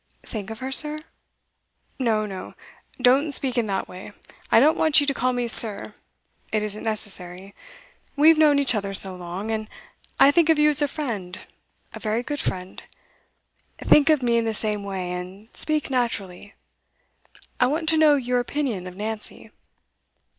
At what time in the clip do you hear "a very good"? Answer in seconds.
11.93-12.39